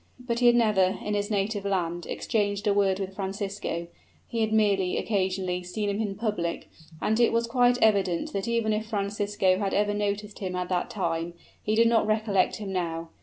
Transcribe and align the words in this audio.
But 0.19 0.39
he 0.39 0.47
had 0.47 0.55
never, 0.55 0.97
in 1.05 1.13
his 1.13 1.29
native 1.29 1.63
land, 1.63 2.07
exchanged 2.07 2.65
a 2.65 2.73
word 2.73 2.99
with 2.99 3.13
Francisco; 3.15 3.87
he 4.27 4.41
had 4.41 4.51
merely, 4.51 4.97
occasionally, 4.97 5.61
seen 5.61 5.89
him 5.91 6.01
in 6.01 6.15
public; 6.15 6.71
and 7.03 7.19
it 7.19 7.31
was 7.31 7.45
quite 7.45 7.77
evident 7.83 8.33
that 8.33 8.47
even 8.47 8.73
if 8.73 8.87
Francisco 8.87 9.59
had 9.59 9.75
ever 9.75 9.93
noticed 9.93 10.39
him 10.39 10.55
at 10.55 10.69
that 10.69 10.89
time, 10.89 11.35
he 11.61 11.75
did 11.75 11.87
not 11.87 12.07
recollect 12.07 12.55
him 12.55 12.73
now. 12.73 13.09